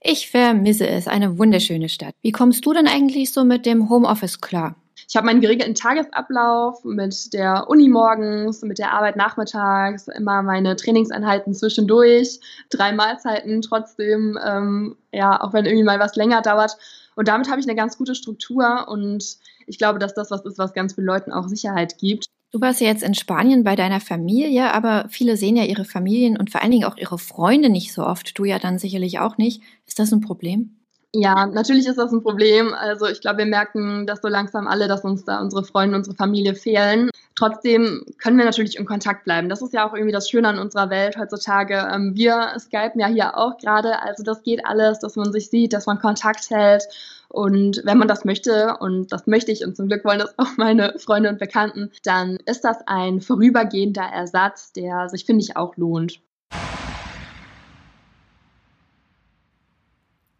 [0.00, 1.08] Ich vermisse es.
[1.08, 2.14] Eine wunderschöne Stadt.
[2.20, 4.76] Wie kommst du denn eigentlich so mit dem Homeoffice klar?
[5.08, 10.76] Ich habe meinen geregelten Tagesablauf mit der Uni morgens, mit der Arbeit nachmittags, immer meine
[10.76, 16.76] Trainingseinheiten zwischendurch, drei Mahlzeiten trotzdem, ähm, ja, auch wenn irgendwie mal was länger dauert.
[17.16, 20.58] Und damit habe ich eine ganz gute Struktur und ich glaube, dass das was ist,
[20.58, 22.26] was ganz vielen Leuten auch Sicherheit gibt.
[22.52, 26.36] Du warst ja jetzt in Spanien bei deiner Familie, aber viele sehen ja ihre Familien
[26.36, 28.38] und vor allen Dingen auch ihre Freunde nicht so oft.
[28.38, 29.60] Du ja dann sicherlich auch nicht.
[29.86, 30.76] Ist das ein Problem?
[31.12, 32.74] Ja, natürlich ist das ein Problem.
[32.74, 36.16] Also ich glaube, wir merken das so langsam alle, dass uns da unsere Freunde, unsere
[36.16, 37.10] Familie fehlen.
[37.36, 39.48] Trotzdem können wir natürlich in Kontakt bleiben.
[39.48, 41.88] Das ist ja auch irgendwie das Schöne an unserer Welt heutzutage.
[41.92, 45.72] Ähm, wir skypen ja hier auch gerade, also das geht alles, dass man sich sieht,
[45.72, 46.84] dass man Kontakt hält.
[47.28, 50.46] Und wenn man das möchte, und das möchte ich, und zum Glück wollen das auch
[50.56, 55.76] meine Freunde und Bekannten, dann ist das ein vorübergehender Ersatz, der sich, finde ich, auch
[55.76, 56.20] lohnt.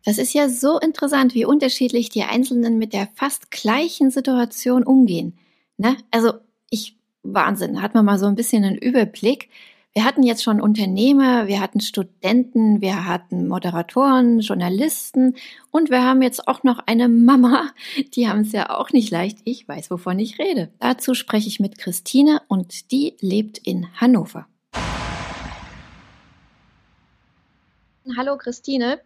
[0.04, 5.36] Das ist ja so interessant, wie unterschiedlich die Einzelnen mit der fast gleichen Situation umgehen.
[5.78, 5.96] Ne?
[6.12, 6.34] Also
[7.24, 9.48] Wahnsinn, hat man mal so ein bisschen einen Überblick.
[9.94, 15.36] Wir hatten jetzt schon Unternehmer, wir hatten Studenten, wir hatten Moderatoren, Journalisten
[15.70, 17.70] und wir haben jetzt auch noch eine Mama.
[18.14, 19.38] Die haben es ja auch nicht leicht.
[19.44, 20.70] Ich weiß, wovon ich rede.
[20.80, 24.46] Dazu spreche ich mit Christine und die lebt in Hannover.
[28.16, 29.00] Hallo Christine,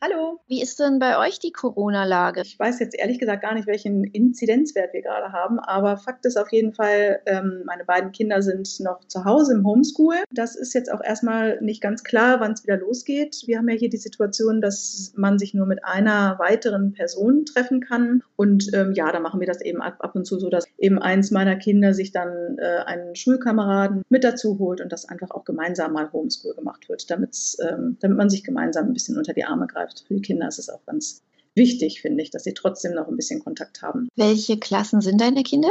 [0.00, 0.38] Hallo.
[0.46, 2.42] Wie ist denn bei euch die Corona-Lage?
[2.42, 6.36] Ich weiß jetzt ehrlich gesagt gar nicht, welchen Inzidenzwert wir gerade haben, aber Fakt ist
[6.36, 10.14] auf jeden Fall, ähm, meine beiden Kinder sind noch zu Hause im Homeschool.
[10.30, 13.42] Das ist jetzt auch erstmal nicht ganz klar, wann es wieder losgeht.
[13.46, 17.80] Wir haben ja hier die Situation, dass man sich nur mit einer weiteren Person treffen
[17.80, 18.22] kann.
[18.36, 21.32] Und ähm, ja, da machen wir das eben ab, und zu so, dass eben eins
[21.32, 25.92] meiner Kinder sich dann äh, einen Schulkameraden mit dazu holt und das einfach auch gemeinsam
[25.92, 29.87] mal Homeschool gemacht wird, ähm, damit man sich gemeinsam ein bisschen unter die Arme greift
[29.88, 30.04] bleibt.
[30.06, 31.22] Für die Kinder ist es auch ganz
[31.54, 34.08] wichtig, finde ich, dass sie trotzdem noch ein bisschen Kontakt haben.
[34.16, 35.70] Welche Klassen sind deine Kinder?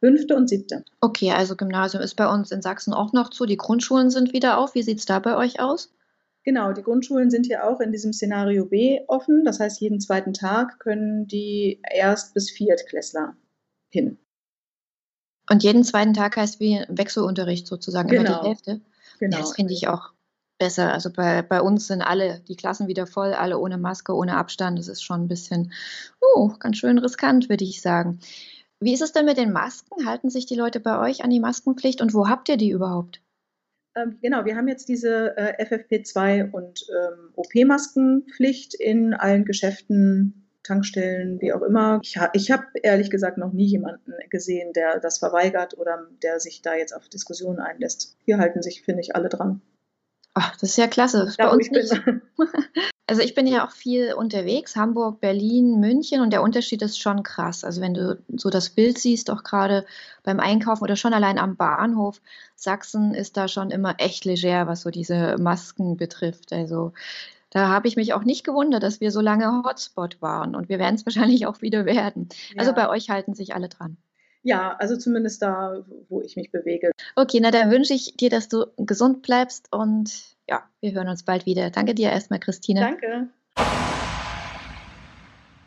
[0.00, 0.84] Fünfte und siebte.
[1.00, 3.46] Okay, also Gymnasium ist bei uns in Sachsen auch noch zu.
[3.46, 4.74] Die Grundschulen sind wieder auf.
[4.74, 5.94] Wie sieht es da bei euch aus?
[6.44, 9.44] Genau, die Grundschulen sind hier auch in diesem Szenario B offen.
[9.44, 13.34] Das heißt, jeden zweiten Tag können die Erst- bis Viertklässler
[13.88, 14.18] hin.
[15.50, 18.20] Und jeden zweiten Tag heißt wie Wechselunterricht sozusagen, genau.
[18.20, 18.48] immer die genau.
[18.48, 18.80] Hälfte.
[19.20, 19.38] Genau.
[19.38, 20.13] Das finde ich auch
[20.58, 20.92] besser.
[20.92, 24.78] Also bei, bei uns sind alle die Klassen wieder voll, alle ohne Maske, ohne Abstand.
[24.78, 25.72] Das ist schon ein bisschen,
[26.20, 28.20] oh, ganz schön riskant, würde ich sagen.
[28.80, 30.06] Wie ist es denn mit den Masken?
[30.06, 33.22] Halten sich die Leute bei euch an die Maskenpflicht und wo habt ihr die überhaupt?
[33.96, 41.40] Ähm, genau, wir haben jetzt diese äh, FFP2 und ähm, OP-Maskenpflicht in allen Geschäften, Tankstellen,
[41.40, 42.00] wie auch immer.
[42.02, 46.40] Ich, ha ich habe ehrlich gesagt noch nie jemanden gesehen, der das verweigert oder der
[46.40, 48.16] sich da jetzt auf Diskussionen einlässt.
[48.24, 49.60] Hier halten sich, finde ich, alle dran.
[50.34, 51.32] Ach, das ist ja klasse.
[51.38, 51.92] Ja, bei uns nicht.
[53.06, 57.22] Also ich bin ja auch viel unterwegs, Hamburg, Berlin, München und der Unterschied ist schon
[57.22, 57.62] krass.
[57.62, 59.84] Also wenn du so das Bild siehst, auch gerade
[60.22, 62.22] beim Einkaufen oder schon allein am Bahnhof,
[62.56, 66.54] Sachsen ist da schon immer echt leger, was so diese Masken betrifft.
[66.54, 66.94] Also
[67.50, 70.78] da habe ich mich auch nicht gewundert, dass wir so lange Hotspot waren und wir
[70.78, 72.28] werden es wahrscheinlich auch wieder werden.
[72.30, 72.58] Also ja.
[72.60, 73.98] Also bei euch halten sich alle dran.
[74.44, 76.90] Ja, also zumindest da, wo ich mich bewege.
[77.16, 81.22] Okay, na dann wünsche ich dir, dass du gesund bleibst und ja, wir hören uns
[81.22, 81.70] bald wieder.
[81.70, 82.80] Danke dir erstmal, Christine.
[82.80, 83.28] Danke.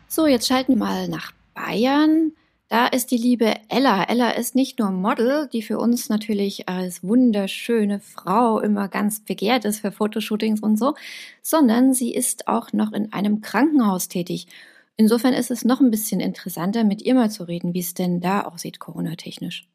[0.08, 2.34] So, jetzt schalten wir mal nach Bayern.
[2.70, 4.04] Da ist die liebe Ella.
[4.04, 9.66] Ella ist nicht nur Model, die für uns natürlich als wunderschöne Frau immer ganz begehrt
[9.66, 10.94] ist für Fotoshootings und so,
[11.42, 14.48] sondern sie ist auch noch in einem Krankenhaus tätig.
[15.00, 18.20] Insofern ist es noch ein bisschen interessanter, mit ihr mal zu reden, wie es denn
[18.20, 19.70] da aussieht, Corona-technisch.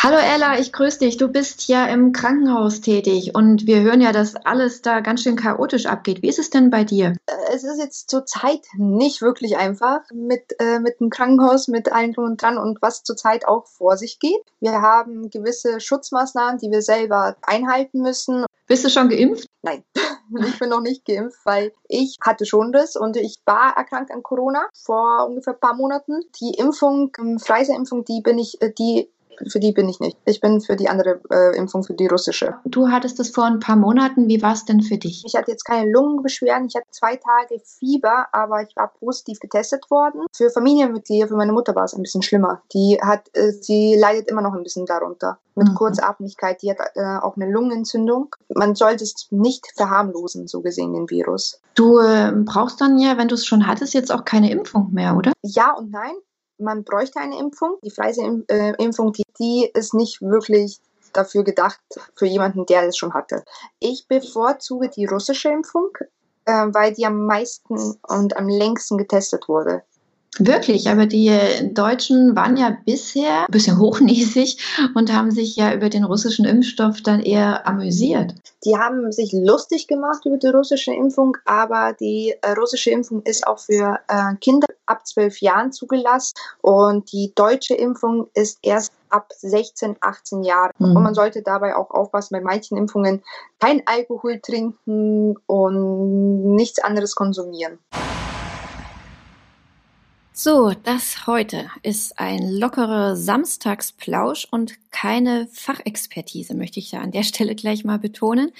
[0.00, 1.16] Hallo Ella, ich grüße dich.
[1.16, 5.36] Du bist ja im Krankenhaus tätig und wir hören ja, dass alles da ganz schön
[5.36, 6.22] chaotisch abgeht.
[6.22, 7.14] Wie ist es denn bei dir?
[7.26, 12.12] Äh, es ist jetzt zurzeit nicht wirklich einfach mit, äh, mit dem Krankenhaus, mit allen
[12.12, 14.40] drum und dran und was zurzeit auch vor sich geht.
[14.60, 18.44] Wir haben gewisse Schutzmaßnahmen, die wir selber einhalten müssen.
[18.68, 19.46] Bist du schon geimpft?
[19.62, 19.82] Nein.
[20.46, 24.22] Ich bin noch nicht geimpft, weil ich hatte schon das und ich war erkrankt an
[24.22, 26.20] Corona vor ungefähr ein paar Monaten.
[26.38, 29.10] Die Impfung, ähm, Pfizer-Impfung, die bin ich, äh, die
[29.46, 30.16] für die bin ich nicht.
[30.24, 32.56] Ich bin für die andere äh, Impfung, für die russische.
[32.64, 34.28] Du hattest das vor ein paar Monaten.
[34.28, 35.22] Wie war es denn für dich?
[35.26, 36.66] Ich hatte jetzt keine Lungenbeschwerden.
[36.68, 40.22] Ich hatte zwei Tage Fieber, aber ich war positiv getestet worden.
[40.34, 42.62] Für Familienmitglieder, für meine Mutter war es ein bisschen schlimmer.
[42.72, 45.38] Die hat, äh, sie leidet immer noch ein bisschen darunter.
[45.54, 45.74] Mit mhm.
[45.74, 46.62] Kurzatmigkeit.
[46.62, 48.34] Die hat äh, auch eine Lungenentzündung.
[48.54, 51.60] Man sollte es nicht verharmlosen, so gesehen, den Virus.
[51.74, 55.16] Du äh, brauchst dann ja, wenn du es schon hattest, jetzt auch keine Impfung mehr,
[55.16, 55.32] oder?
[55.42, 56.14] Ja und nein
[56.58, 57.78] man bräuchte eine Impfung.
[57.84, 60.80] Die Pfizer-Impfung, die, die ist nicht wirklich
[61.12, 61.80] dafür gedacht,
[62.16, 63.44] für jemanden, der es schon hatte.
[63.78, 65.90] Ich bevorzuge die russische Impfung,
[66.44, 69.82] äh, weil die am meisten und am längsten getestet wurde.
[70.38, 71.32] Wirklich, aber die
[71.72, 74.58] Deutschen waren ja bisher ein bisschen hochnäsig
[74.94, 78.34] und haben sich ja über den russischen Impfstoff dann eher amüsiert.
[78.64, 83.46] Die haben sich lustig gemacht über die russische Impfung, aber die äh, russische Impfung ist
[83.46, 89.32] auch für äh, Kinder ab zwölf Jahren zugelassen und die deutsche Impfung ist erst ab
[89.36, 90.72] 16, 18 Jahren.
[90.78, 90.96] Mhm.
[90.96, 93.22] Und man sollte dabei auch aufpassen, bei manchen Impfungen
[93.58, 97.78] kein Alkohol trinken und nichts anderes konsumieren.
[100.40, 107.22] So, das heute ist ein lockerer Samstagsplausch und keine Fachexpertise, möchte ich da an der
[107.24, 108.52] Stelle gleich mal betonen.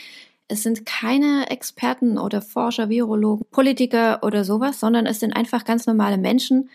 [0.48, 5.86] Es sind keine Experten oder Forscher, Virologen, Politiker oder sowas, sondern es sind einfach ganz
[5.86, 6.68] normale Menschen.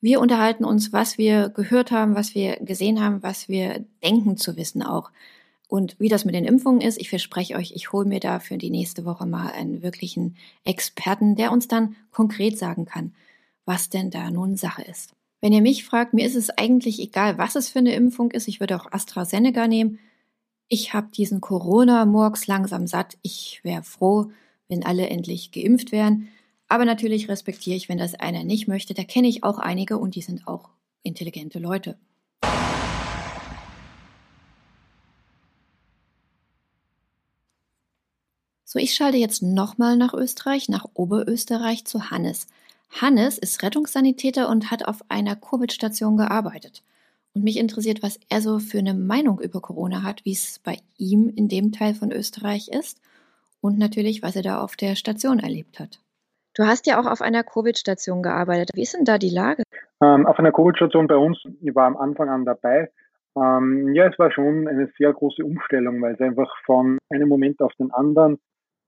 [0.00, 4.56] Wir unterhalten uns, was wir gehört haben, was wir gesehen haben, was wir denken zu
[4.56, 5.12] wissen auch.
[5.68, 8.58] Und wie das mit den Impfungen ist, ich verspreche euch, ich hole mir da für
[8.58, 13.12] die nächste Woche mal einen wirklichen Experten, der uns dann konkret sagen kann,
[13.64, 15.14] was denn da nun Sache ist.
[15.40, 18.48] Wenn ihr mich fragt, mir ist es eigentlich egal, was es für eine Impfung ist.
[18.48, 19.98] Ich würde auch AstraZeneca nehmen.
[20.68, 23.18] Ich habe diesen Corona-Murks langsam satt.
[23.22, 24.30] Ich wäre froh,
[24.68, 26.28] wenn alle endlich geimpft wären.
[26.68, 28.94] Aber natürlich respektiere ich, wenn das einer nicht möchte.
[28.94, 30.70] Da kenne ich auch einige und die sind auch
[31.02, 31.98] intelligente Leute.
[38.64, 42.48] So, ich schalte jetzt nochmal nach Österreich, nach Oberösterreich zu Hannes.
[42.90, 46.82] Hannes ist Rettungssanitäter und hat auf einer Covid-Station gearbeitet.
[47.34, 50.78] Und mich interessiert, was er so für eine Meinung über Corona hat, wie es bei
[50.96, 53.00] ihm in dem Teil von Österreich ist
[53.60, 56.00] und natürlich, was er da auf der Station erlebt hat.
[56.54, 58.70] Du hast ja auch auf einer Covid-Station gearbeitet.
[58.74, 59.64] Wie ist denn da die Lage?
[60.00, 62.92] Ähm, auf einer Covid-Station bei uns, ich war am Anfang an dabei.
[63.36, 67.60] Ähm, ja, es war schon eine sehr große Umstellung, weil es einfach von einem Moment
[67.60, 68.38] auf den anderen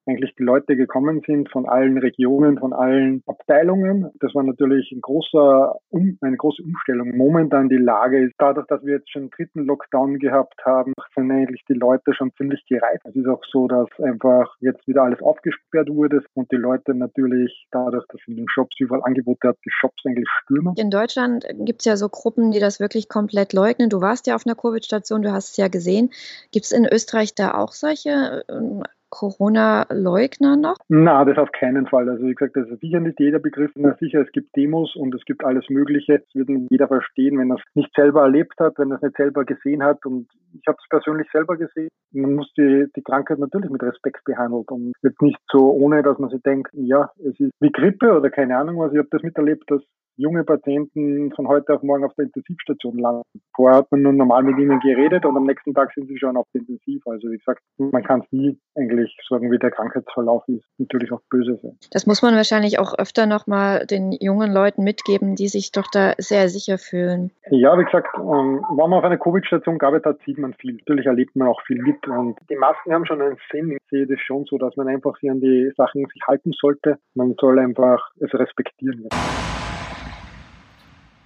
[0.06, 4.10] eigentlich die Leute gekommen sind von allen Regionen, von allen Abteilungen.
[4.20, 7.16] Das war natürlich ein großer, eine große Umstellung.
[7.16, 11.30] Momentan die Lage ist, dadurch, dass wir jetzt schon einen dritten Lockdown gehabt haben, sind
[11.30, 13.04] eigentlich die Leute schon ziemlich gereizt.
[13.04, 17.66] Es ist auch so, dass einfach jetzt wieder alles aufgesperrt wurde und die Leute natürlich
[17.70, 20.74] dadurch, dass in den Shops überall Angebote hat, die Shops eigentlich stürmen.
[20.76, 23.88] In Deutschland gibt es ja so Gruppen, die das wirklich komplett leugnen.
[23.88, 26.10] Du warst ja auf einer Covid-Station, du hast es ja gesehen.
[26.52, 28.82] Gibt es in Österreich da auch solche ähm,
[29.16, 30.76] Corona-Leugner noch?
[30.88, 32.08] Na, das auf keinen Fall.
[32.08, 33.70] Also wie gesagt, das ist sicher nicht jeder Begriff.
[33.74, 36.18] Na, sicher, es gibt Demos und es gibt alles Mögliche.
[36.18, 39.16] Das wird jeder verstehen, wenn er es nicht selber erlebt hat, wenn er es nicht
[39.16, 40.04] selber gesehen hat.
[40.04, 41.88] Und ich habe es persönlich selber gesehen.
[42.12, 46.18] Man muss die, die Krankheit natürlich mit Respekt behandeln und wird nicht so, ohne dass
[46.18, 48.92] man sich denkt, ja, es ist wie Grippe oder keine Ahnung was.
[48.92, 49.82] Ich habe das miterlebt, dass
[50.16, 53.22] junge Patienten von heute auf morgen auf der Intensivstation landen.
[53.54, 56.36] Vorher hat man nur normal mit ihnen geredet und am nächsten Tag sind sie schon
[56.36, 57.06] auf der Intensiv.
[57.06, 60.64] Also wie gesagt, man kann es nie eigentlich sagen, wie der Krankheitsverlauf ist.
[60.78, 61.78] Natürlich auch böse sein.
[61.90, 66.14] Das muss man wahrscheinlich auch öfter nochmal den jungen Leuten mitgeben, die sich doch da
[66.18, 67.30] sehr sicher fühlen.
[67.50, 70.74] Ja, wie gesagt, ähm, wenn man auf einer Covid-Station gearbeitet hat, sieht man viel.
[70.74, 72.06] Natürlich erlebt man auch viel mit.
[72.08, 73.72] Und die Masken haben schon einen Sinn.
[73.72, 76.98] Ich sehe das schon so, dass man einfach sich an die Sachen sich halten sollte.
[77.14, 79.08] Man soll einfach es respektieren.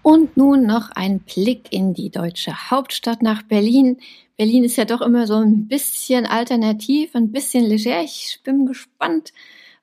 [0.02, 3.98] Und nun noch ein Blick in die deutsche Hauptstadt nach Berlin.
[4.38, 8.02] Berlin ist ja doch immer so ein bisschen alternativ, ein bisschen leger.
[8.02, 9.32] Ich bin gespannt,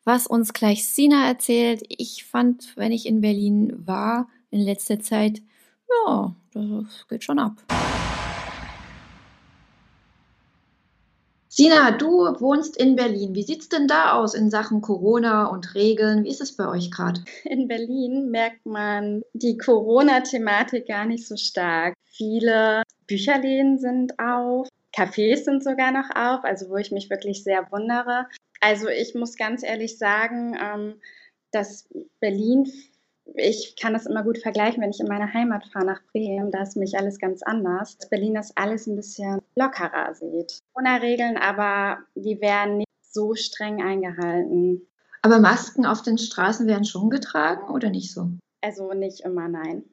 [0.03, 1.83] was uns gleich Sina erzählt.
[1.89, 5.41] Ich fand, wenn ich in Berlin war in letzter Zeit,
[6.07, 7.61] ja, das geht schon ab.
[11.59, 12.07] Sina, du
[12.39, 13.33] wohnst in Berlin.
[13.33, 16.23] Wie sieht es denn da aus in Sachen Corona und Regeln?
[16.23, 17.23] Wie ist es bei euch gerade?
[17.45, 21.95] In Berlin merkt man die Corona-Thematik gar nicht so stark.
[22.11, 27.71] Viele Bücherläden sind auf, Cafés sind sogar noch auf, also wo ich mich wirklich sehr
[27.71, 28.27] wundere.
[28.61, 31.01] Also ich muss ganz ehrlich sagen, ähm,
[31.49, 31.89] dass
[32.19, 32.71] Berlin
[33.35, 36.63] ich kann das immer gut vergleichen, wenn ich in meine Heimat fahre nach Bremen, da
[36.63, 37.97] ist mich alles ganz anders.
[38.09, 40.59] Berlin das alles ein bisschen lockerer sieht.
[40.75, 44.87] Ohne Regeln, aber die werden nicht so streng eingehalten.
[45.21, 48.29] Aber Masken auf den Straßen werden schon getragen oder nicht so?
[48.61, 49.83] Also nicht immer, nein.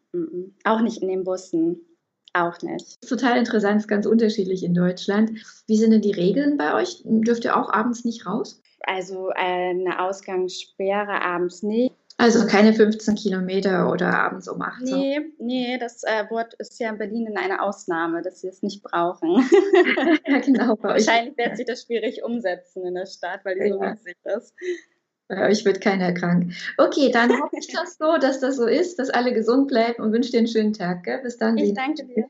[0.65, 1.81] Auch nicht in den Bussen.
[2.33, 3.01] Auch nicht.
[3.09, 5.31] Total interessant, ist ganz unterschiedlich in Deutschland.
[5.67, 7.03] Wie sind denn die Regeln bei euch?
[7.05, 8.61] Dürft ihr auch abends nicht raus?
[8.87, 11.95] Also eine Ausgangssperre abends nicht.
[12.17, 14.97] Also keine 15 Kilometer oder abends um 8 Uhr?
[14.97, 18.63] Nee, nee, das äh, Wort ist ja in Berlin in eine Ausnahme, dass sie es
[18.63, 19.31] nicht brauchen.
[20.27, 20.79] ja, genau.
[20.81, 23.75] Wahrscheinlich wird sich das schwierig umsetzen in der Stadt, weil die ja.
[23.75, 24.55] so witzig ist.
[25.27, 26.53] Bei euch wird keiner krank.
[26.79, 30.13] Okay, dann hoffe ich das so, dass das so ist, dass alle gesund bleiben und
[30.13, 31.03] wünsche dir einen schönen Tag.
[31.03, 31.21] Gell?
[31.23, 31.59] Bis dann.
[31.59, 32.29] Ich danke dir.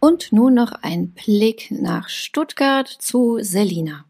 [0.00, 4.06] Und nun noch ein Blick nach Stuttgart zu Selina.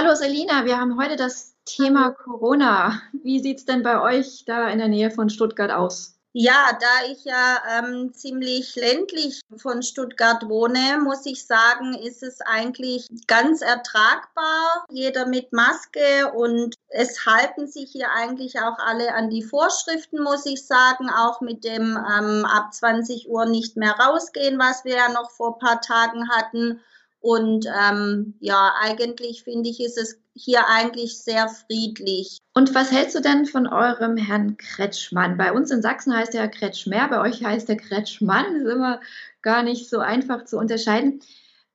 [0.00, 3.02] Hallo Selina, wir haben heute das Thema Corona.
[3.24, 6.14] Wie sieht es denn bei euch da in der Nähe von Stuttgart aus?
[6.32, 12.40] Ja, da ich ja ähm, ziemlich ländlich von Stuttgart wohne, muss ich sagen, ist es
[12.42, 14.86] eigentlich ganz ertragbar.
[14.88, 20.46] Jeder mit Maske und es halten sich hier eigentlich auch alle an die Vorschriften, muss
[20.46, 25.08] ich sagen, auch mit dem ähm, ab 20 Uhr nicht mehr rausgehen, was wir ja
[25.08, 26.80] noch vor ein paar Tagen hatten.
[27.28, 32.38] Und ähm, ja, eigentlich finde ich, ist es hier eigentlich sehr friedlich.
[32.54, 35.36] Und was hältst du denn von eurem Herrn Kretschmann?
[35.36, 38.46] Bei uns in Sachsen heißt er Kretschmer, bei euch heißt er Kretschmann.
[38.54, 39.02] Das ist immer
[39.42, 41.20] gar nicht so einfach zu unterscheiden.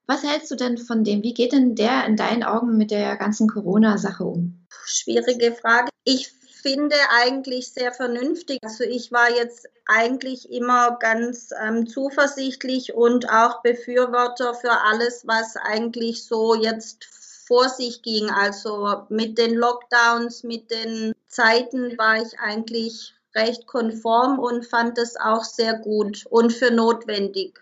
[0.08, 1.22] Was hältst du denn von dem?
[1.22, 4.66] Wie geht denn der in deinen Augen mit der ganzen Corona-Sache um?
[4.88, 5.90] Schwierige Frage.
[6.04, 6.32] Ich
[6.64, 8.60] finde eigentlich sehr vernünftig.
[8.64, 15.58] Also ich war jetzt eigentlich immer ganz ähm, zuversichtlich und auch Befürworter für alles, was
[15.58, 17.06] eigentlich so jetzt
[17.46, 18.30] vor sich ging.
[18.30, 25.18] Also mit den Lockdowns, mit den Zeiten war ich eigentlich recht konform und fand es
[25.18, 27.62] auch sehr gut und für notwendig.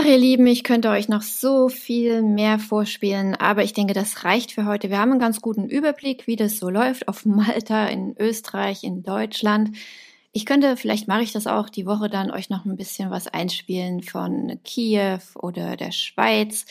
[0.00, 4.22] Ach, ihr Lieben, ich könnte euch noch so viel mehr vorspielen, aber ich denke, das
[4.22, 4.90] reicht für heute.
[4.90, 9.02] Wir haben einen ganz guten Überblick, wie das so läuft auf Malta, in Österreich, in
[9.02, 9.76] Deutschland.
[10.30, 13.26] Ich könnte, vielleicht mache ich das auch die Woche dann, euch noch ein bisschen was
[13.26, 16.64] einspielen von Kiew oder der Schweiz.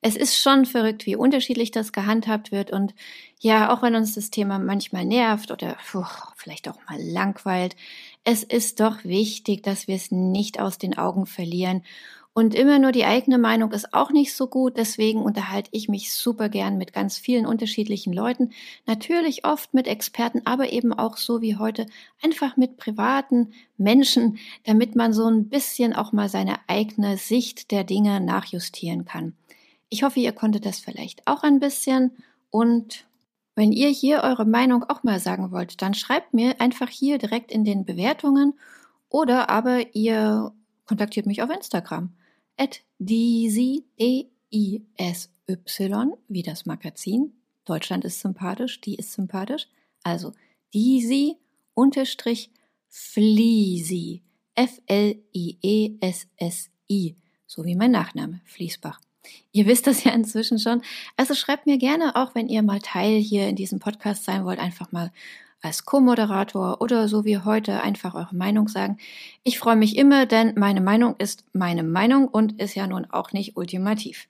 [0.00, 2.92] Es ist schon verrückt, wie unterschiedlich das gehandhabt wird und
[3.38, 7.76] ja, auch wenn uns das Thema manchmal nervt oder puh, vielleicht auch mal langweilt,
[8.24, 11.84] es ist doch wichtig, dass wir es nicht aus den Augen verlieren
[12.36, 14.76] und immer nur die eigene Meinung ist auch nicht so gut.
[14.76, 18.50] Deswegen unterhalte ich mich super gern mit ganz vielen unterschiedlichen Leuten.
[18.86, 21.86] Natürlich oft mit Experten, aber eben auch so wie heute
[22.24, 27.84] einfach mit privaten Menschen, damit man so ein bisschen auch mal seine eigene Sicht der
[27.84, 29.36] Dinge nachjustieren kann.
[29.88, 32.10] Ich hoffe, ihr konntet das vielleicht auch ein bisschen
[32.50, 33.06] und
[33.54, 37.52] wenn ihr hier eure Meinung auch mal sagen wollt, dann schreibt mir einfach hier direkt
[37.52, 38.54] in den Bewertungen
[39.08, 40.52] oder aber ihr
[40.84, 42.12] kontaktiert mich auf Instagram
[42.56, 47.32] at Disy, D-I-S-Y, wie das Magazin.
[47.64, 49.68] Deutschland ist sympathisch, die ist sympathisch.
[50.02, 50.32] Also
[50.72, 51.36] Disy
[51.74, 52.50] unterstrich
[52.88, 54.22] Fliesi,
[54.54, 55.24] F-L-I-E-S-S-I,
[57.46, 59.00] so wie mein Nachname, Fließbach.
[59.52, 60.82] Ihr wisst das ja inzwischen schon.
[61.16, 64.58] Also schreibt mir gerne, auch wenn ihr mal Teil hier in diesem Podcast sein wollt,
[64.58, 65.12] einfach mal
[65.64, 68.98] als Co-Moderator oder so wie heute einfach eure Meinung sagen.
[69.42, 73.32] Ich freue mich immer, denn meine Meinung ist meine Meinung und ist ja nun auch
[73.32, 74.28] nicht ultimativ.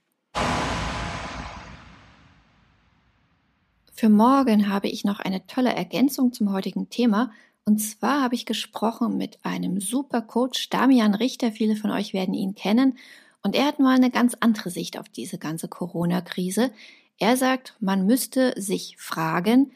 [3.92, 7.30] Für morgen habe ich noch eine tolle Ergänzung zum heutigen Thema.
[7.64, 11.52] Und zwar habe ich gesprochen mit einem super Coach, Damian Richter.
[11.52, 12.98] Viele von euch werden ihn kennen.
[13.42, 16.70] Und er hat mal eine ganz andere Sicht auf diese ganze Corona-Krise.
[17.18, 19.72] Er sagt, man müsste sich fragen,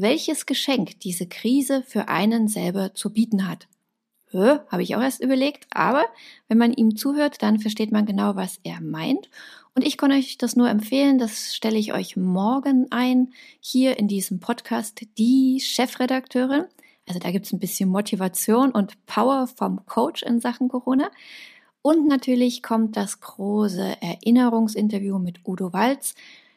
[0.00, 3.68] welches Geschenk diese Krise für einen selber zu bieten hat.
[4.32, 6.04] Habe ich auch erst überlegt, aber
[6.46, 9.28] wenn man ihm zuhört, dann versteht man genau, was er meint.
[9.74, 14.06] Und ich kann euch das nur empfehlen, das stelle ich euch morgen ein, hier in
[14.06, 16.64] diesem Podcast, die Chefredakteurin.
[17.08, 21.10] Also da gibt es ein bisschen Motivation und Power vom Coach in Sachen Corona.
[21.82, 26.14] Und natürlich kommt das große Erinnerungsinterview mit Udo Walz.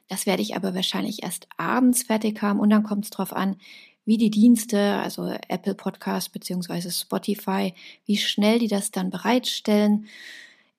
[0.10, 3.58] Das werde ich aber wahrscheinlich erst abends fertig haben und dann kommt es darauf an,
[4.06, 7.74] wie die Dienste, also Apple Podcast beziehungsweise Spotify,
[8.06, 10.08] wie schnell die das dann bereitstellen.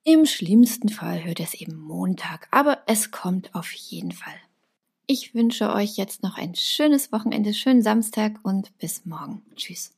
[0.04, 4.34] Im schlimmsten Fall hört es eben Montag, aber es kommt auf jeden Fall.
[5.06, 9.42] Ich wünsche euch jetzt noch ein schönes Wochenende, schönen Samstag und bis morgen.
[9.56, 9.93] Tschüss.